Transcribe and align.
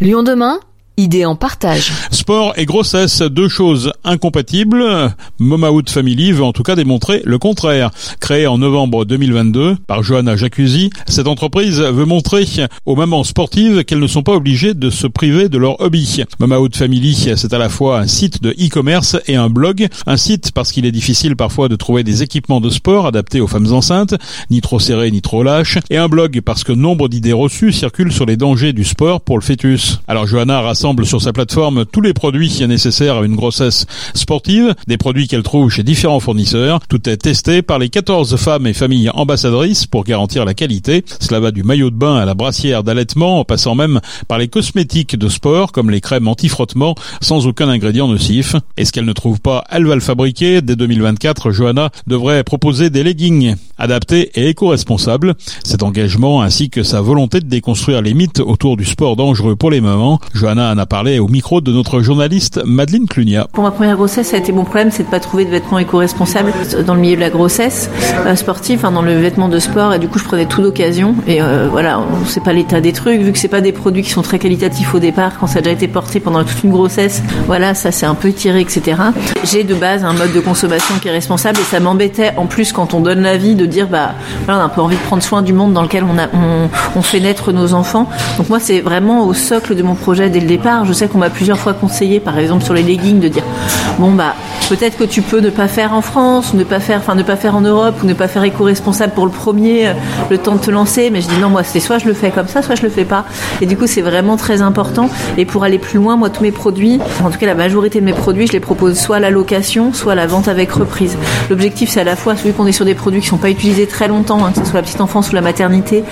Lyon 0.00 0.22
demain 0.22 0.60
Idée 1.00 1.24
en 1.24 1.34
partage. 1.34 1.92
Sport 2.10 2.52
et 2.58 2.66
grossesse, 2.66 3.22
deux 3.22 3.48
choses 3.48 3.90
incompatibles. 4.04 4.84
Momaout 5.38 5.88
Family 5.88 6.32
veut 6.32 6.44
en 6.44 6.52
tout 6.52 6.62
cas 6.62 6.76
démontrer 6.76 7.22
le 7.24 7.38
contraire. 7.38 7.90
Créée 8.20 8.46
en 8.46 8.58
novembre 8.58 9.06
2022 9.06 9.76
par 9.86 10.02
Johanna 10.02 10.36
Jacuzzi, 10.36 10.90
cette 11.06 11.26
entreprise 11.26 11.80
veut 11.80 12.04
montrer 12.04 12.44
aux 12.84 12.96
mamans 12.96 13.24
sportives 13.24 13.82
qu'elles 13.84 13.98
ne 13.98 14.06
sont 14.06 14.22
pas 14.22 14.34
obligées 14.34 14.74
de 14.74 14.90
se 14.90 15.06
priver 15.06 15.48
de 15.48 15.56
leur 15.56 15.80
hobby. 15.80 16.22
Momaout 16.38 16.68
Family, 16.74 17.14
c'est 17.14 17.54
à 17.54 17.58
la 17.58 17.70
fois 17.70 18.00
un 18.00 18.06
site 18.06 18.42
de 18.42 18.50
e-commerce 18.50 19.16
et 19.26 19.36
un 19.36 19.48
blog. 19.48 19.88
Un 20.06 20.18
site 20.18 20.52
parce 20.52 20.70
qu'il 20.70 20.84
est 20.84 20.92
difficile 20.92 21.34
parfois 21.34 21.70
de 21.70 21.76
trouver 21.76 22.04
des 22.04 22.22
équipements 22.22 22.60
de 22.60 22.68
sport 22.68 23.06
adaptés 23.06 23.40
aux 23.40 23.46
femmes 23.46 23.72
enceintes, 23.72 24.16
ni 24.50 24.60
trop 24.60 24.78
serrés 24.78 25.10
ni 25.10 25.22
trop 25.22 25.42
lâches. 25.42 25.78
Et 25.88 25.96
un 25.96 26.08
blog 26.08 26.42
parce 26.42 26.62
que 26.62 26.72
nombre 26.72 27.08
d'idées 27.08 27.32
reçues 27.32 27.72
circulent 27.72 28.12
sur 28.12 28.26
les 28.26 28.36
dangers 28.36 28.74
du 28.74 28.84
sport 28.84 29.22
pour 29.22 29.38
le 29.38 29.42
fœtus. 29.42 30.00
Alors 30.06 30.26
Johanna 30.26 30.60
rassemble 30.60 30.89
sur 31.04 31.22
sa 31.22 31.32
plateforme 31.32 31.84
tous 31.86 32.00
les 32.00 32.12
produits 32.12 32.66
nécessaires 32.66 33.16
à 33.16 33.24
une 33.24 33.36
grossesse 33.36 33.86
sportive, 34.14 34.74
des 34.86 34.96
produits 34.98 35.28
qu'elle 35.28 35.42
trouve 35.42 35.70
chez 35.70 35.82
différents 35.82 36.20
fournisseurs. 36.20 36.80
Tout 36.88 37.08
est 37.08 37.16
testé 37.16 37.62
par 37.62 37.78
les 37.78 37.88
14 37.88 38.36
femmes 38.36 38.66
et 38.66 38.74
familles 38.74 39.10
ambassadrices 39.14 39.86
pour 39.86 40.04
garantir 40.04 40.44
la 40.44 40.54
qualité. 40.54 41.04
Cela 41.20 41.40
va 41.40 41.50
du 41.52 41.62
maillot 41.62 41.90
de 41.90 41.96
bain 41.96 42.16
à 42.16 42.24
la 42.24 42.34
brassière 42.34 42.82
d'allaitement, 42.82 43.40
en 43.40 43.44
passant 43.44 43.74
même 43.74 44.00
par 44.28 44.38
les 44.38 44.48
cosmétiques 44.48 45.16
de 45.16 45.28
sport 45.28 45.72
comme 45.72 45.90
les 45.90 46.00
crèmes 46.00 46.28
anti-frottement 46.28 46.94
sans 47.20 47.46
aucun 47.46 47.68
ingrédient 47.68 48.08
nocif. 48.08 48.56
Et 48.76 48.84
ce 48.84 48.92
qu'elle 48.92 49.04
ne 49.04 49.12
trouve 49.12 49.40
pas, 49.40 49.64
elle 49.70 49.86
va 49.86 49.94
le 49.94 50.00
fabriquer? 50.00 50.60
Dès 50.62 50.76
2024, 50.76 51.52
Johanna 51.52 51.90
devrait 52.06 52.44
proposer 52.44 52.90
des 52.90 53.02
leggings 53.02 53.54
adaptés 53.78 54.30
et 54.34 54.48
éco-responsables. 54.48 55.34
Cet 55.64 55.82
engagement 55.82 56.42
ainsi 56.42 56.70
que 56.70 56.82
sa 56.82 57.00
volonté 57.00 57.40
de 57.40 57.48
déconstruire 57.48 58.02
les 58.02 58.14
mythes 58.14 58.40
autour 58.40 58.76
du 58.76 58.84
sport 58.84 59.16
dangereux 59.16 59.56
pour 59.56 59.70
les 59.70 59.80
mamans, 59.80 60.20
Johanna 60.34 60.69
a 60.78 60.86
parlé 60.86 61.18
au 61.18 61.28
micro 61.28 61.60
de 61.60 61.72
notre 61.72 62.00
journaliste 62.00 62.60
Madeleine 62.64 63.06
Clunia. 63.06 63.46
Pour 63.52 63.64
ma 63.64 63.70
première 63.70 63.96
grossesse, 63.96 64.28
ça 64.28 64.36
a 64.36 64.38
été 64.38 64.52
mon 64.52 64.64
problème, 64.64 64.90
c'est 64.90 65.04
de 65.04 65.08
pas 65.08 65.20
trouver 65.20 65.44
de 65.44 65.50
vêtements 65.50 65.78
éco-responsables 65.78 66.52
dans 66.86 66.94
le 66.94 67.00
milieu 67.00 67.16
de 67.16 67.20
la 67.20 67.30
grossesse 67.30 67.90
euh, 68.26 68.34
sportive, 68.34 68.82
dans 68.82 69.02
le 69.02 69.14
vêtement 69.14 69.48
de 69.48 69.58
sport. 69.58 69.94
Et 69.94 69.98
du 69.98 70.08
coup, 70.08 70.18
je 70.18 70.24
prenais 70.24 70.46
tout 70.46 70.62
d'occasion. 70.62 71.14
Et 71.26 71.42
euh, 71.42 71.68
voilà, 71.70 72.00
on 72.00 72.26
sait 72.26 72.40
pas 72.40 72.52
l'état 72.52 72.80
des 72.80 72.92
trucs, 72.92 73.20
vu 73.20 73.32
que 73.32 73.38
c'est 73.38 73.48
pas 73.48 73.60
des 73.60 73.72
produits 73.72 74.02
qui 74.02 74.10
sont 74.10 74.22
très 74.22 74.38
qualitatifs 74.38 74.94
au 74.94 74.98
départ, 74.98 75.38
quand 75.38 75.46
ça 75.46 75.58
a 75.58 75.62
déjà 75.62 75.74
été 75.74 75.88
porté 75.88 76.20
pendant 76.20 76.44
toute 76.44 76.62
une 76.62 76.70
grossesse. 76.70 77.22
Voilà, 77.46 77.74
ça 77.74 77.92
c'est 77.92 78.06
un 78.06 78.14
peu 78.14 78.32
tiré, 78.32 78.60
etc. 78.60 79.00
J'ai 79.44 79.64
de 79.64 79.74
base 79.74 80.04
un 80.04 80.12
mode 80.12 80.32
de 80.32 80.40
consommation 80.40 80.94
qui 81.00 81.08
est 81.08 81.12
responsable 81.12 81.58
et 81.60 81.64
ça 81.64 81.80
m'embêtait 81.80 82.32
en 82.36 82.46
plus 82.46 82.72
quand 82.72 82.94
on 82.94 83.00
donne 83.00 83.22
l'avis 83.22 83.54
de 83.54 83.66
dire 83.66 83.88
bah 83.88 84.14
on 84.48 84.52
a 84.52 84.56
un 84.56 84.68
peu 84.68 84.80
envie 84.80 84.96
de 84.96 85.02
prendre 85.02 85.22
soin 85.22 85.42
du 85.42 85.52
monde 85.52 85.72
dans 85.72 85.82
lequel 85.82 86.04
on, 86.04 86.68
on 86.96 87.02
fait 87.02 87.20
naître 87.20 87.52
nos 87.52 87.74
enfants. 87.74 88.08
Donc 88.38 88.48
moi 88.48 88.60
c'est 88.60 88.80
vraiment 88.80 89.26
au 89.26 89.34
socle 89.34 89.74
de 89.74 89.82
mon 89.82 89.94
projet 89.94 90.30
dès 90.30 90.40
le 90.40 90.46
départ 90.46 90.59
je 90.84 90.92
sais 90.92 91.08
qu'on 91.08 91.18
m'a 91.18 91.30
plusieurs 91.30 91.58
fois 91.58 91.72
conseillé, 91.72 92.20
par 92.20 92.38
exemple 92.38 92.64
sur 92.64 92.74
les 92.74 92.82
leggings, 92.82 93.20
de 93.20 93.28
dire 93.28 93.44
bon 93.98 94.12
bah 94.12 94.34
peut-être 94.70 94.96
que 94.96 95.04
tu 95.04 95.20
peux 95.20 95.40
ne 95.40 95.50
pas 95.50 95.66
faire 95.66 95.94
en 95.94 96.00
France, 96.00 96.54
ne 96.54 96.62
pas 96.62 96.78
faire, 96.78 96.98
enfin 96.98 97.16
ne 97.16 97.24
pas 97.24 97.34
faire 97.34 97.56
en 97.56 97.60
Europe, 97.60 97.96
ou 98.02 98.06
ne 98.06 98.14
pas 98.14 98.28
faire 98.28 98.44
éco-responsable 98.44 99.12
pour 99.14 99.26
le 99.26 99.32
premier, 99.32 99.88
euh, 99.88 99.94
le 100.30 100.38
temps 100.38 100.54
de 100.54 100.60
te 100.60 100.70
lancer. 100.70 101.10
Mais 101.10 101.20
je 101.20 101.28
dis 101.28 101.38
non, 101.38 101.50
moi 101.50 101.64
c'est 101.64 101.80
soit 101.80 101.98
je 101.98 102.06
le 102.06 102.14
fais 102.14 102.30
comme 102.30 102.46
ça, 102.46 102.62
soit 102.62 102.76
je 102.76 102.82
le 102.82 102.88
fais 102.88 103.04
pas. 103.04 103.24
Et 103.60 103.66
du 103.66 103.76
coup 103.76 103.88
c'est 103.88 104.00
vraiment 104.00 104.36
très 104.36 104.62
important. 104.62 105.10
Et 105.36 105.44
pour 105.44 105.64
aller 105.64 105.78
plus 105.78 105.98
loin, 105.98 106.16
moi 106.16 106.30
tous 106.30 106.44
mes 106.44 106.52
produits, 106.52 107.00
en 107.24 107.30
tout 107.30 107.38
cas 107.38 107.46
la 107.46 107.56
majorité 107.56 108.00
de 108.00 108.04
mes 108.04 108.12
produits, 108.12 108.46
je 108.46 108.52
les 108.52 108.60
propose 108.60 108.96
soit 108.96 109.16
à 109.16 109.20
la 109.20 109.30
location, 109.30 109.92
soit 109.92 110.12
à 110.12 110.14
la 110.14 110.28
vente 110.28 110.46
avec 110.46 110.70
reprise. 110.70 111.16
L'objectif 111.50 111.90
c'est 111.90 112.00
à 112.00 112.04
la 112.04 112.14
fois 112.14 112.36
celui 112.36 112.52
qu'on 112.52 112.66
est 112.68 112.72
sur 112.72 112.84
des 112.84 112.94
produits 112.94 113.22
qui 113.22 113.26
sont 113.26 113.38
pas 113.38 113.50
utilisés 113.50 113.88
très 113.88 114.06
longtemps, 114.06 114.44
hein, 114.44 114.52
que 114.52 114.60
ce 114.60 114.66
soit 114.66 114.80
la 114.80 114.82
petite 114.82 115.00
enfance 115.00 115.32
ou 115.32 115.34
la 115.34 115.40
maternité. 115.40 116.04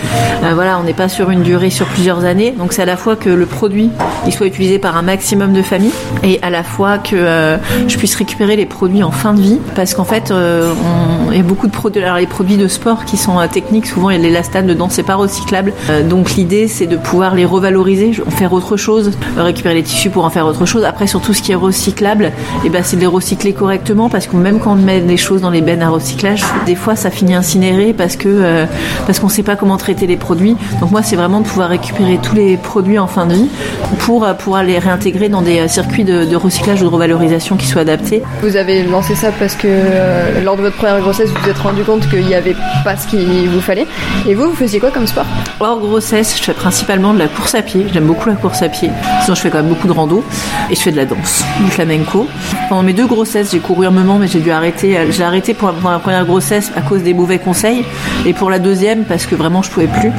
Euh, 0.43 0.51
voilà, 0.55 0.81
on 0.81 0.83
n'est 0.83 0.95
pas 0.95 1.09
sur 1.09 1.31
une 1.31 1.45
durée 1.45 1.71
sur 1.71 1.87
plusieurs 1.87 2.25
années. 2.25 2.51
Donc 2.51 2.73
c'est 2.73 2.83
à 2.83 2.87
la 2.87 2.97
fois 2.97 3.15
que 3.15 3.31
le 3.31 3.47
produit 3.47 3.91
il 4.27 4.33
soit 4.33 4.47
utilisé 4.47 4.81
par 4.81 4.97
un 4.97 5.03
maximum 5.03 5.53
de 5.53 5.63
familles 5.63 5.93
et 6.25 6.41
à 6.43 6.51
la 6.51 6.65
fois 6.65 6.99
que 6.99 7.15
euh, 7.15 7.57
je 7.87 7.97
puisse 7.97 8.17
récupérer 8.17 8.48
les 8.57 8.67
produits 8.67 9.03
en 9.03 9.11
fin 9.11 9.35
de 9.35 9.41
vie 9.41 9.59
parce 9.75 9.95
qu'en 9.95 10.05
fait 10.05 10.31
euh, 10.31 10.73
il 11.31 11.37
y 11.37 11.41
a 11.41 11.43
beaucoup 11.43 11.67
de 11.67 11.73
produits 11.73 12.03
alors 12.03 12.17
les 12.17 12.27
produits 12.27 12.57
de 12.57 12.69
sport 12.69 13.05
qui 13.05 13.17
sont 13.17 13.39
euh, 13.39 13.47
techniques 13.47 13.87
souvent 13.87 14.11
il 14.11 14.17
y 14.17 14.19
a 14.19 14.23
l'élastane 14.23 14.67
dedans 14.67 14.89
c'est 14.89 15.03
pas 15.03 15.15
recyclable. 15.15 15.73
Donc 16.09 16.33
l'idée 16.33 16.69
c'est 16.69 16.87
de 16.87 16.97
pouvoir 16.97 17.35
les 17.35 17.45
revaloriser 17.45 18.13
faire 18.31 18.53
autre 18.53 18.77
chose 18.77 19.13
récupérer 19.37 19.75
les 19.75 19.83
tissus 19.83 20.11
pour 20.11 20.25
en 20.25 20.31
faire 20.31 20.47
autre 20.47 20.67
chose. 20.67 20.85
Après 20.85 21.07
sur 21.07 21.21
tout 21.21 21.35
ce 21.35 21.43
qui 21.43 21.53
est 21.53 21.57
recyclable 21.57 22.27
et 22.27 22.67
eh 22.67 22.69
ben 22.71 22.83
c'est 22.83 22.97
de 22.97 23.01
les 23.01 23.07
recycler 23.07 23.53
correctement 23.53 24.09
parce 24.09 24.27
que 24.27 24.37
même 24.37 24.61
quand 24.61 24.73
on 24.73 24.77
met 24.77 25.01
des 25.01 25.17
choses 25.17 25.41
dans 25.41 25.51
les 25.51 25.61
bennes 25.61 25.83
à 25.83 25.91
recyclage 25.91 26.43
des 26.67 26.75
fois 26.75 26.97
ça 26.97 27.11
finit 27.11 27.35
incinéré 27.35 27.93
parce 27.93 28.17
que 28.17 28.67
parce 29.07 29.19
qu'on 29.19 29.29
sait 29.29 29.43
pas 29.43 29.57
comment 29.57 29.77
traiter 29.77 30.07
les 30.07 30.17
produits. 30.17 30.57
Donc 30.81 30.91
moi 30.91 31.03
c'est 31.03 31.17
vraiment 31.17 31.41
de 31.41 31.47
pouvoir 31.47 31.69
récupérer 31.69 32.19
tous 32.23 32.35
les 32.35 32.57
produits 32.57 32.99
en 32.99 33.07
fin 33.07 33.27
de 33.27 33.35
vie 33.35 33.49
pour 34.01 34.25
pouvoir 34.37 34.63
les 34.63 34.79
réintégrer 34.79 35.29
dans 35.29 35.43
des 35.43 35.61
euh, 35.61 35.69
circuits 35.69 36.05
de, 36.05 36.37
recyclage 36.37 36.83
ou 36.83 36.85
de 36.85 36.91
revalorisation 36.91 37.57
qui 37.57 37.67
soient 37.67 37.83
adaptés. 37.83 38.23
Vous 38.41 38.57
avez 38.57 38.85
lancé 38.85 39.17
ça 39.17 39.33
parce 39.33 39.57
que 39.57 39.67
euh, 39.69 40.41
lors 40.43 40.57
de 40.57 40.63
votre 40.63 40.77
première 40.77 41.01
grossesse, 41.01 41.31
vous 41.31 41.43
vous 41.43 41.51
êtes 41.51 41.59
rendu 41.59 41.83
compte 41.83 42.09
qu'il 42.09 42.25
n'y 42.25 42.35
avait 42.35 42.55
pas 42.85 42.97
ce 42.97 43.09
qu'il 43.09 43.49
vous 43.49 43.61
fallait. 43.61 43.87
Et 44.29 44.35
vous, 44.35 44.51
vous 44.51 44.55
faisiez 44.55 44.79
quoi 44.79 44.91
comme 44.91 45.07
sport? 45.07 45.27
Hors 45.59 45.81
grossesse, 45.81 46.39
je 46.39 46.45
fais 46.45 46.53
principalement 46.53 47.13
de 47.13 47.19
la 47.19 47.27
course 47.27 47.57
à 47.57 47.63
pied. 47.63 47.87
J'aime 47.93 48.07
beaucoup 48.07 48.29
la 48.29 48.37
course 48.37 48.63
à 48.63 48.69
pied. 48.69 48.91
Sinon, 49.23 49.35
je 49.35 49.41
fais 49.41 49.51
quand 49.51 49.59
même 49.59 49.69
beaucoup 49.69 49.89
de 49.89 49.93
rando. 49.93 50.25
Et 50.71 50.77
je 50.77 50.81
fais 50.81 50.93
de 50.93 50.97
la 50.97 51.05
danse, 51.05 51.45
du 51.61 51.71
flamenco. 51.71 52.29
Pendant 52.69 52.85
mes 52.85 52.93
deux 52.93 53.07
grossesses, 53.07 53.51
j'ai 53.51 53.59
couru 53.59 53.87
un 53.87 53.91
moment, 53.91 54.19
mais 54.19 54.29
j'ai 54.29 54.41
dû 54.41 54.53
arrêter. 54.53 54.97
Euh, 54.97 55.11
j'ai 55.11 55.25
arrêté 55.25 55.53
pour, 55.55 55.73
la 55.73 55.99
première 55.99 56.25
grossesse 56.25 56.71
à 56.77 56.81
cause 56.81 57.03
des 57.03 57.15
mauvais 57.15 57.39
conseils. 57.39 57.85
Et 58.25 58.35
pour 58.35 58.51
la 58.51 58.61
deuxième, 58.61 59.05
parce 59.05 59.27
que 59.27 59.35
vraiment, 59.35 59.63
je 59.63 59.71
pouvais 59.71 59.89
plus. 59.89 60.13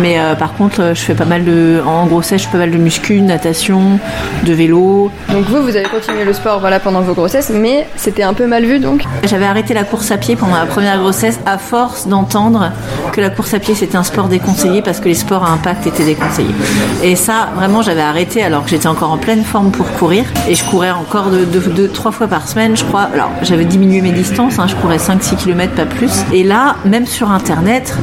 Mais 0.00 0.18
par 0.38 0.54
contre, 0.54 0.92
je 0.94 1.00
fais 1.00 1.14
pas 1.14 1.24
mal 1.24 1.44
de. 1.44 1.80
En 1.84 2.06
grossesse, 2.06 2.42
je 2.42 2.46
fais 2.46 2.52
pas 2.52 2.58
mal 2.58 2.70
de 2.70 2.78
muscu, 2.78 3.20
natation, 3.20 3.98
de 4.44 4.52
vélo. 4.52 5.10
Donc 5.32 5.46
vous, 5.46 5.62
vous 5.62 5.76
avez 5.76 5.88
continué 5.88 6.24
le 6.24 6.32
sport 6.32 6.60
voilà, 6.60 6.80
pendant 6.80 7.00
vos 7.00 7.14
grossesses, 7.14 7.50
mais 7.56 7.86
c'était 7.96 8.22
un 8.22 8.34
peu 8.34 8.46
mal 8.46 8.64
vu 8.64 8.78
donc 8.78 9.04
J'avais 9.24 9.46
arrêté 9.46 9.74
la 9.74 9.84
course 9.84 10.10
à 10.10 10.18
pied 10.18 10.36
pendant 10.36 10.56
la 10.56 10.66
première 10.66 10.98
grossesse 10.98 11.40
à 11.46 11.58
force 11.58 12.06
d'entendre 12.06 12.70
que 13.12 13.20
la 13.20 13.30
course 13.30 13.54
à 13.54 13.58
pied 13.58 13.74
c'était 13.74 13.96
un 13.96 14.02
sport 14.02 14.28
déconseillé 14.28 14.82
parce 14.82 15.00
que 15.00 15.08
les 15.08 15.14
sports 15.14 15.44
à 15.44 15.50
impact 15.50 15.86
étaient 15.86 16.04
déconseillés. 16.04 16.54
Et 17.02 17.16
ça, 17.16 17.48
vraiment, 17.54 17.82
j'avais 17.82 18.02
arrêté 18.02 18.42
alors 18.42 18.64
que 18.64 18.70
j'étais 18.70 18.86
encore 18.86 19.12
en 19.12 19.18
pleine 19.18 19.44
forme 19.44 19.70
pour 19.70 19.90
courir 19.92 20.24
et 20.48 20.54
je 20.54 20.64
courais 20.64 20.90
encore 20.90 21.30
de, 21.30 21.44
de, 21.44 21.86
trois 21.86 22.12
fois 22.12 22.28
par 22.28 22.48
semaine, 22.48 22.76
je 22.76 22.84
crois. 22.84 23.08
Alors 23.12 23.30
j'avais 23.42 23.64
diminué 23.64 24.00
mes 24.00 24.12
distances, 24.12 24.58
hein, 24.58 24.66
je 24.66 24.74
courais 24.76 24.98
5-6 24.98 25.36
km, 25.36 25.72
pas 25.74 25.86
plus. 25.86 26.12
Et 26.32 26.42
là, 26.42 26.76
même 26.84 27.06
sur 27.06 27.30
Internet, 27.30 27.96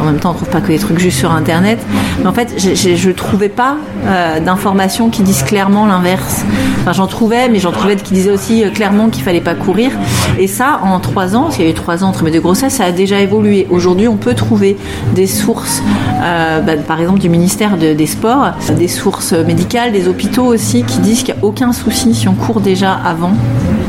en 0.00 0.04
même 0.04 0.18
temps 0.18 0.30
on 0.30 0.34
trouve 0.34 0.48
pas 0.48 0.60
que 0.60 0.68
des 0.68 0.78
trucs 0.78 0.98
juste 0.98 1.18
sur 1.18 1.32
Internet, 1.32 1.78
mais 2.20 2.26
en 2.26 2.32
fait, 2.32 2.54
je 2.58 3.10
trouvais 3.10 3.48
pas 3.48 3.76
euh, 4.06 4.40
d'informations 4.40 5.10
qui 5.10 5.22
disent 5.22 5.42
clairement 5.42 5.86
l'inverse. 5.86 6.44
Enfin, 6.80 6.92
j'en 6.92 7.06
trouvais, 7.06 7.48
mais 7.48 7.58
j'en 7.58 7.72
trouvais 7.72 7.96
qui 7.96 8.14
disaient 8.14 8.30
aussi 8.30 8.64
euh, 8.64 8.70
clairement 8.80 9.10
qu'il 9.10 9.22
fallait 9.22 9.42
pas 9.42 9.54
courir. 9.54 9.90
Et 10.38 10.46
ça, 10.46 10.80
en 10.82 11.00
trois 11.00 11.36
ans, 11.36 11.50
il 11.58 11.62
y 11.62 11.66
a 11.66 11.70
eu 11.70 11.74
trois 11.74 12.02
ans 12.02 12.08
entre 12.08 12.24
mes 12.24 12.30
deux 12.30 12.40
grossesses, 12.40 12.72
ça 12.76 12.84
a 12.84 12.92
déjà 12.92 13.20
évolué. 13.20 13.66
Aujourd'hui, 13.68 14.08
on 14.08 14.16
peut 14.16 14.32
trouver 14.32 14.78
des 15.14 15.26
sources, 15.26 15.82
euh, 16.22 16.60
bah, 16.62 16.76
par 16.88 16.98
exemple 16.98 17.18
du 17.18 17.28
ministère 17.28 17.76
des 17.76 18.06
Sports, 18.06 18.52
des 18.78 18.88
sources 18.88 19.32
médicales, 19.34 19.92
des 19.92 20.08
hôpitaux 20.08 20.46
aussi, 20.46 20.82
qui 20.84 21.00
disent 21.00 21.24
qu'il 21.24 21.34
n'y 21.34 21.40
a 21.42 21.44
aucun 21.44 21.74
souci 21.74 22.14
si 22.14 22.26
on 22.26 22.32
court 22.32 22.62
déjà 22.62 22.94
avant. 22.94 23.32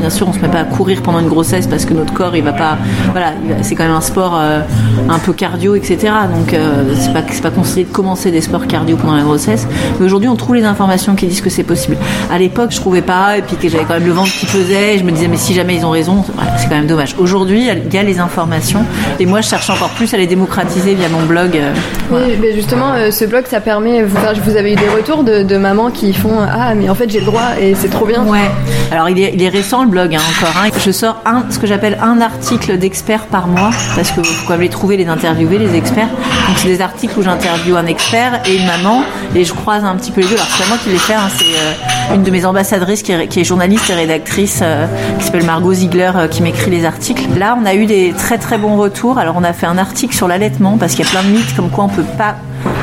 Bien 0.01 0.09
sûr, 0.09 0.27
on 0.27 0.33
se 0.33 0.39
met 0.39 0.49
pas 0.49 0.59
à 0.59 0.63
courir 0.65 1.01
pendant 1.01 1.19
une 1.19 1.29
grossesse 1.29 1.67
parce 1.67 1.85
que 1.85 1.93
notre 1.93 2.13
corps, 2.13 2.35
il 2.35 2.43
va 2.43 2.51
pas. 2.51 2.77
Voilà, 3.11 3.31
c'est 3.61 3.75
quand 3.75 3.83
même 3.83 3.93
un 3.93 4.01
sport 4.01 4.35
euh, 4.35 4.59
un 5.07 5.19
peu 5.19 5.31
cardio, 5.31 5.75
etc. 5.75 6.11
Donc, 6.35 6.53
c'est 6.95 7.13
pas 7.13 7.21
c'est 7.31 7.41
pas 7.41 7.51
conseillé 7.51 7.85
de 7.85 7.91
commencer 7.91 8.29
des 8.29 8.41
sports 8.41 8.67
cardio 8.67 8.97
pendant 8.97 9.15
la 9.15 9.23
grossesse. 9.23 9.67
Mais 9.99 10.05
aujourd'hui, 10.05 10.27
on 10.27 10.35
trouve 10.35 10.55
les 10.55 10.65
informations 10.65 11.15
qui 11.15 11.27
disent 11.27 11.41
que 11.41 11.49
c'est 11.49 11.63
possible. 11.63 11.95
À 12.29 12.37
l'époque, 12.37 12.71
je 12.71 12.77
trouvais 12.77 13.03
pas, 13.03 13.37
et 13.37 13.41
puis 13.41 13.55
que 13.55 13.69
j'avais 13.69 13.85
quand 13.85 13.93
même 13.93 14.07
le 14.07 14.11
ventre 14.11 14.31
qui 14.31 14.47
pesait, 14.47 14.70
et 14.73 14.97
je 14.97 15.03
me 15.03 15.11
disais, 15.11 15.27
mais 15.27 15.37
si 15.37 15.53
jamais 15.53 15.75
ils 15.75 15.85
ont 15.85 15.89
raison, 15.89 16.23
c'est 16.57 16.67
quand 16.67 16.75
même 16.75 16.87
dommage. 16.87 17.15
Aujourd'hui, 17.19 17.67
il 17.67 17.93
y 17.93 17.97
a 17.97 18.03
les 18.03 18.19
informations, 18.19 18.85
et 19.19 19.25
moi, 19.25 19.41
je 19.41 19.49
cherche 19.49 19.69
encore 19.69 19.89
plus 19.89 20.13
à 20.13 20.17
les 20.17 20.27
démocratiser 20.27 20.93
via 20.95 21.09
mon 21.09 21.23
blog. 21.25 21.55
Euh, 21.55 21.73
oui, 22.11 22.37
mais 22.39 22.53
justement, 22.53 22.93
euh, 22.93 23.11
ce 23.11 23.25
blog, 23.25 23.45
ça 23.47 23.59
permet, 23.59 24.03
vous, 24.03 24.17
vous 24.43 24.55
avez 24.55 24.73
eu 24.73 24.75
des 24.75 24.89
retours 24.89 25.23
de, 25.23 25.57
mamans 25.57 25.91
qui 25.91 26.13
font, 26.13 26.39
ah, 26.39 26.73
mais 26.75 26.89
en 26.89 26.95
fait, 26.95 27.09
j'ai 27.09 27.19
le 27.19 27.25
droit, 27.25 27.59
et 27.59 27.75
c'est 27.75 27.89
trop 27.89 28.05
bien. 28.05 28.23
Ouais. 28.25 28.49
Alors, 28.91 29.09
il 29.09 29.19
est, 29.19 29.31
il 29.33 29.43
est 29.43 29.49
récent, 29.49 29.83
le 29.83 29.89
blog, 29.89 30.15
hein, 30.15 30.19
encore. 30.37 30.55
Hein. 30.57 30.69
Je 30.83 30.91
sors 30.91 31.21
un, 31.25 31.43
ce 31.49 31.59
que 31.59 31.67
j'appelle 31.67 31.97
un 32.01 32.21
article 32.21 32.77
d'expert 32.77 33.25
par 33.25 33.47
mois, 33.47 33.71
parce 33.95 34.11
que 34.11 34.21
vous 34.21 34.45
pouvez 34.45 34.57
les 34.57 34.69
trouver, 34.69 34.97
les 34.97 35.07
interviewer, 35.07 35.57
les 35.57 35.75
experts. 35.75 36.09
Donc, 36.47 36.57
c'est 36.57 36.67
des 36.67 36.81
articles 36.81 37.17
où 37.19 37.21
j'interviewe 37.21 37.77
un 37.77 37.85
expert 37.85 38.41
et 38.45 38.55
une 38.55 38.65
maman, 38.65 39.03
et 39.35 39.43
je 39.43 39.53
croise 39.53 39.83
un 39.83 39.95
petit 39.95 40.11
peu 40.11 40.21
les 40.21 40.27
deux. 40.27 40.35
Alors, 40.35 40.47
c'est 40.49 40.63
pas 40.63 40.69
moi 40.69 40.77
qui 40.83 40.89
les 40.89 40.97
fais, 40.97 41.13
hein, 41.13 41.29
c'est 41.37 41.45
euh, 41.45 42.15
une 42.15 42.23
de 42.23 42.31
mes 42.31 42.45
ambassadrices 42.45 43.03
qui 43.03 43.11
est, 43.11 43.43
journaliste 43.43 43.89
et 43.89 43.93
rédactrice, 43.93 44.60
euh, 44.61 44.87
qui 45.17 45.25
s'appelle 45.25 45.45
Margot 45.45 45.73
Ziegler, 45.73 46.11
euh, 46.15 46.27
qui 46.27 46.41
m'écrit 46.41 46.71
les 46.71 46.85
articles. 46.85 47.27
Là, 47.37 47.57
on 47.61 47.65
a 47.65 47.73
eu 47.73 47.85
des 47.85 48.13
très 48.13 48.37
très 48.37 48.57
bons 48.57 48.77
retours. 48.77 49.17
Alors, 49.17 49.35
on 49.37 49.43
a 49.43 49.53
fait 49.53 49.65
un 49.65 49.77
article 49.77 50.15
sur 50.15 50.27
l'allaitement 50.27 50.77
parce 50.77 50.95
qu'il 50.95 51.05
y 51.05 51.07
a 51.07 51.11
plein 51.11 51.23
de 51.23 51.35
mythes 51.35 51.55
comme 51.55 51.69
quoi 51.69 51.85
on 51.85 51.89
peut 51.89 52.05
pas 52.17 52.35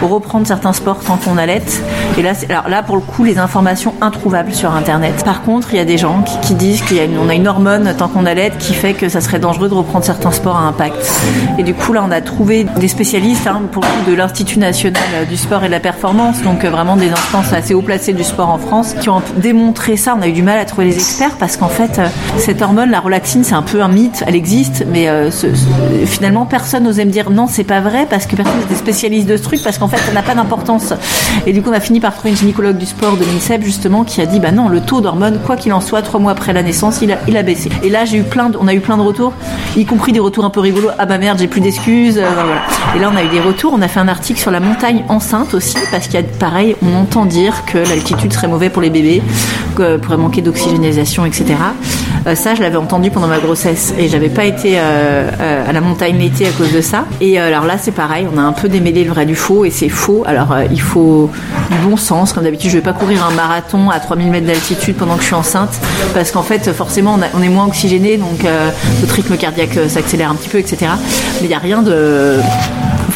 reprendre 0.03 0.47
certains 0.47 0.73
sports 0.73 1.01
tant 1.01 1.17
qu'on 1.17 1.39
allait. 1.39 1.63
Et 2.17 2.23
là, 2.23 2.33
alors 2.49 2.69
là, 2.69 2.83
pour 2.83 2.97
le 2.97 3.03
coup, 3.03 3.25
les 3.25 3.39
informations 3.39 3.95
introuvables 4.01 4.53
sur 4.55 4.75
Internet. 4.75 5.23
Par 5.25 5.43
contre, 5.43 5.73
il 5.73 5.77
y 5.77 5.81
a 5.81 5.85
des 5.85 5.99
gens 5.99 6.25
qui, 6.43 6.55
disent 6.55 6.83
qu'on 6.83 7.29
a, 7.29 7.33
a 7.33 7.35
une 7.35 7.49
hormone 7.49 7.95
tant 7.97 8.09
qu'on 8.09 8.27
allait 8.27 8.53
qui 8.59 8.75
fait 8.75 8.95
que 8.95 9.09
ça 9.09 9.21
serait 9.21 9.39
dangereux 9.39 9.69
de 9.69 9.75
reprendre 9.75 10.05
certains 10.05 10.31
sports 10.31 10.57
à 10.57 10.63
impact. 10.63 11.11
Et 11.59 11.63
du 11.63 11.75
coup, 11.75 11.93
là, 11.93 12.05
on 12.07 12.11
a 12.11 12.21
trouvé 12.21 12.65
des 12.79 12.89
spécialistes 12.89 13.47
hein, 13.47 13.63
pour 13.71 13.85
de 14.07 14.15
l'Institut 14.15 14.59
national 14.59 15.27
du 15.29 15.37
sport 15.37 15.65
et 15.65 15.67
de 15.67 15.73
la 15.73 15.81
performance, 15.81 16.43
donc 16.43 16.65
euh, 16.65 16.71
vraiment 16.71 16.97
des 16.97 17.11
instances 17.11 17.53
assez 17.53 17.75
haut 17.75 17.83
placées 17.83 18.13
du 18.13 18.25
sport 18.25 18.49
en 18.49 18.59
France, 18.59 18.95
qui 19.01 19.09
ont 19.09 19.23
démontré 19.37 19.97
ça. 19.97 20.15
On 20.19 20.23
a 20.23 20.29
eu 20.29 20.33
du 20.33 20.43
mal 20.43 20.59
à 20.59 20.65
trouver 20.65 20.87
les 20.87 20.95
experts 20.95 21.37
parce 21.39 21.57
qu'en 21.57 21.69
fait, 21.69 21.99
euh, 21.99 22.09
cette 22.39 22.63
hormone, 22.63 22.91
la 22.91 23.01
relaxine, 23.01 23.45
c'est 23.45 23.55
un 23.55 23.63
peu 23.63 23.83
un 23.83 23.89
mythe. 23.89 24.25
Elle 24.27 24.35
existe, 24.35 24.85
mais 24.89 25.09
euh, 25.09 25.31
finalement, 26.07 26.47
personne 26.47 26.85
n'osait 26.85 27.05
me 27.05 27.11
dire 27.11 27.31
non, 27.31 27.47
c'est 27.47 27.65
pas 27.65 27.81
vrai 27.81 28.07
parce 28.09 28.27
que 28.27 28.37
personne 28.37 28.55
n'est 28.71 28.77
spécialiste 28.77 29.29
de 29.29 29.37
ce 29.37 29.43
truc 29.43 29.61
parce 29.69 29.76
qu'en 29.76 29.88
fait, 29.88 29.99
ça 29.99 30.12
n'a 30.12 30.23
pas 30.23 30.35
d'importance. 30.35 30.94
Et 31.47 31.53
du 31.53 31.61
coup, 31.61 31.69
on 31.69 31.75
a 31.75 31.81
fini 31.81 32.00
par 32.00 32.15
trouver 32.15 32.31
une 32.31 32.38
gynécologue 32.38 32.79
du 32.79 32.87
sport 32.87 33.19
de 33.19 33.25
l'INSEP 33.26 33.62
justement 33.62 34.03
qui 34.03 34.23
a 34.23 34.25
dit 34.25 34.41
bah 34.41 34.50
non, 34.50 34.70
le 34.70 34.81
taux 34.81 35.03
d'hormone, 35.03 35.41
quoi 35.44 35.56
qu'il 35.56 35.75
en 35.75 35.82
soit, 35.82 36.00
trois 36.00 36.19
mois 36.19 36.32
après 36.32 36.55
la 36.55 36.62
naissance, 36.62 37.03
il 37.03 37.12
a, 37.12 37.43
baissé. 37.43 37.69
Et 37.82 37.91
là, 37.91 38.06
j'ai 38.06 38.17
eu 38.17 38.23
plein, 38.23 38.49
de, 38.49 38.56
on 38.59 38.67
a 38.67 38.73
eu 38.73 38.81
plein 38.81 38.97
de 38.97 39.03
retours, 39.03 39.35
y 39.76 39.85
compris 39.85 40.12
des 40.12 40.20
retours 40.20 40.47
un 40.47 40.49
peu 40.49 40.61
rigolos. 40.61 40.88
Ah 40.99 41.05
bah 41.05 41.19
merde, 41.19 41.38
j'ai 41.38 41.49
plus 41.49 41.61
d'excuses. 41.61 42.15
voilà. 42.15 42.62
Et 42.97 42.99
là, 42.99 43.11
on 43.12 43.17
a 43.17 43.23
eu 43.23 43.29
des 43.29 43.41
retours. 43.41 43.75
On 43.76 43.82
a 43.82 43.88
fait 43.88 44.00
un 44.00 44.09
article 44.09 44.41
sur 44.41 44.50
la 44.50 44.61
montagne 44.61 45.05
enceinte 45.11 45.53
aussi 45.53 45.76
parce 45.91 46.06
qu'il 46.06 46.15
y 46.15 46.23
a 46.23 46.26
pareil, 46.38 46.75
on 46.82 46.99
entend 46.99 47.26
dire 47.26 47.67
que 47.67 47.76
l'altitude 47.76 48.32
serait 48.32 48.49
mauvais 48.49 48.70
pour 48.70 48.81
les 48.81 48.88
bébés, 48.88 49.23
que 49.76 49.99
pourrait 49.99 50.17
manquer 50.17 50.41
d'oxygénisation, 50.41 51.26
etc. 51.26 51.56
Euh, 52.26 52.35
ça, 52.35 52.55
je 52.55 52.62
l'avais 52.62 52.76
entendu 52.76 53.11
pendant 53.11 53.26
ma 53.26 53.38
grossesse 53.38 53.94
et 53.99 54.09
j'avais 54.09 54.29
pas 54.29 54.44
été 54.44 54.79
euh, 54.79 55.31
euh, 55.41 55.69
à 55.69 55.73
la 55.73 55.81
montagne 55.81 56.19
l'été 56.19 56.47
à 56.47 56.50
cause 56.50 56.73
de 56.73 56.81
ça. 56.81 57.05
Et 57.20 57.38
alors 57.38 57.65
là, 57.65 57.79
c'est 57.79 57.93
pareil, 57.93 58.26
on 58.32 58.38
a 58.38 58.43
un 58.43 58.53
peu 58.53 58.69
démêlé 58.69 59.05
le 59.05 59.11
vrai 59.11 59.26
du 59.26 59.35
faux 59.35 59.57
et 59.64 59.70
c'est 59.70 59.88
faux. 59.88 60.25
Alors 60.26 60.55
il 60.70 60.81
faut 60.81 61.31
du 61.70 61.88
bon 61.88 61.96
sens, 61.96 62.32
comme 62.32 62.44
d'habitude. 62.44 62.70
Je 62.70 62.76
vais 62.76 62.82
pas 62.82 62.93
courir 62.93 63.25
un 63.25 63.34
marathon 63.34 63.90
à 63.90 64.00
3000 64.00 64.31
mètres 64.31 64.46
d'altitude 64.46 64.96
pendant 64.96 65.16
que 65.16 65.22
je 65.22 65.26
suis 65.26 65.34
enceinte 65.34 65.81
parce 66.14 66.31
qu'en 66.31 66.43
fait, 66.43 66.72
forcément, 66.72 67.19
on, 67.34 67.43
est 67.43 67.49
moins 67.49 67.66
oxygéné, 67.66 68.16
donc 68.16 68.44
notre 69.00 69.14
rythme 69.14 69.37
cardiaque 69.37 69.78
s'accélère 69.88 70.31
un 70.31 70.34
petit 70.34 70.49
peu, 70.49 70.58
etc. 70.58 70.87
Mais 71.40 71.46
il 71.46 71.49
n'y 71.49 71.55
a 71.55 71.58
rien 71.58 71.82
de 71.82 72.38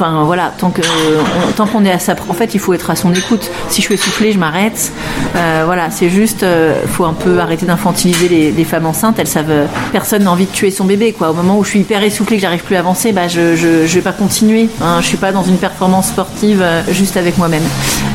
Enfin 0.03 0.25
voilà, 0.25 0.53
tant 0.59 0.73
qu'on 0.73 1.85
est 1.85 1.93
à 1.93 2.01
sa, 2.01 2.17
en 2.29 2.33
fait, 2.33 2.55
il 2.55 2.59
faut 2.59 2.75
être 2.75 2.91
à 2.91 2.97
son 2.97 3.15
écoute. 3.15 3.49
Si 3.69 3.83
je 3.83 3.87
suis 3.87 3.95
essoufflée, 3.95 4.33
je 4.33 4.39
m'arrête. 4.39 4.91
Euh, 5.37 5.63
voilà, 5.65 5.93
c'est 5.93 6.11
juste, 6.11 6.43
euh, 6.43 6.83
faut 6.89 7.05
un 7.05 7.13
peu 7.13 7.39
arrêter 7.39 7.67
d'infantiliser 7.67 8.29
les, 8.29 8.65
femmes 8.65 8.87
enceintes. 8.87 9.21
Elles 9.21 9.29
savent, 9.29 9.69
personne 9.93 10.25
n'a 10.25 10.33
envie 10.33 10.47
de 10.47 10.51
tuer 10.51 10.73
son 10.73 10.87
bébé, 10.87 11.13
quoi. 11.13 11.31
Au 11.31 11.35
moment 11.35 11.57
où 11.57 11.63
je 11.63 11.69
suis 11.69 11.81
hyper 11.81 12.03
essoufflée, 12.03 12.39
que 12.39 12.43
j'arrive 12.43 12.65
plus 12.65 12.75
à 12.75 12.81
avancer, 12.81 13.13
bah 13.13 13.29
je, 13.29 13.55
je, 13.55 13.87
je 13.87 13.95
vais 13.95 14.01
pas 14.01 14.11
continuer. 14.11 14.69
Hein. 14.81 14.99
Je 15.03 15.07
suis 15.07 15.19
pas 15.19 15.31
dans 15.31 15.45
une 15.45 15.59
performance 15.59 16.09
sportive 16.09 16.63
euh, 16.63 16.83
juste 16.91 17.17
avec 17.17 17.39
moi-même. 17.39 17.63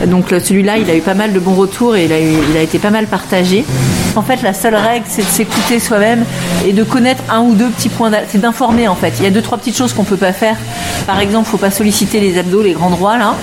Donc 0.08 0.26
celui-là, 0.32 0.80
il 0.80 0.90
a 0.90 0.96
eu 0.96 1.02
pas 1.02 1.14
mal 1.14 1.32
de 1.32 1.40
bons 1.40 1.56
retours 1.56 1.96
et 1.96 2.04
il 2.04 2.58
a 2.58 2.62
été 2.62 2.80
pas 2.80 2.92
mal 2.92 3.06
partagé. 3.06 3.64
En 4.18 4.24
fait, 4.24 4.42
la 4.42 4.54
seule 4.54 4.74
règle, 4.74 5.06
c'est 5.08 5.22
de 5.22 5.28
s'écouter 5.28 5.80
soi-même 5.80 6.26
et 6.66 6.74
de 6.74 6.84
connaître 6.84 7.22
un 7.30 7.42
ou 7.42 7.54
deux 7.54 7.70
petits 7.70 7.90
points. 7.90 8.10
C'est 8.28 8.42
d'informer 8.42 8.88
en 8.88 8.96
fait. 8.96 9.14
Il 9.20 9.24
y 9.24 9.28
a 9.28 9.30
deux 9.30 9.44
trois 9.44 9.60
petites 9.60 9.78
choses 9.78 9.94
qu'on 9.94 10.06
peut 10.06 10.18
pas 10.18 10.34
faire. 10.34 10.58
Par 11.06 11.20
exemple, 11.20 11.48
faut 11.48 11.58
pas 11.58 11.70
solliciter 11.70 12.20
les 12.20 12.40
abdos, 12.40 12.64
les 12.64 12.74
grands 12.74 12.90
droits 12.90 13.20
là. 13.20 13.36